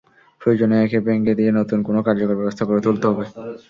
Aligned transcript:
প্রয়োজনে 0.41 0.75
একে 0.79 0.99
ভেঙে 1.05 1.33
দিয়ে 1.39 1.51
নতুন 1.59 1.79
কোনো 1.87 1.99
কার্যকর 2.07 2.37
ব্যবস্থা 2.39 2.63
গড়ে 2.69 2.81
তুলতে 2.85 3.05
হবে। 3.09 3.25